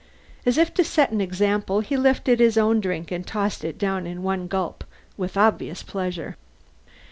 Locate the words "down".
3.77-4.07